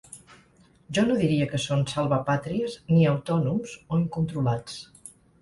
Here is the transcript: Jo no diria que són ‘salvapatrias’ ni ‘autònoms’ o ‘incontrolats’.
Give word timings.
Jo 0.97 1.03
no 1.09 1.17
diria 1.19 1.47
que 1.51 1.59
són 1.65 1.83
‘salvapatrias’ 1.91 2.79
ni 2.93 3.05
‘autònoms’ 3.13 3.77
o 3.83 4.01
‘incontrolats’. 4.07 4.83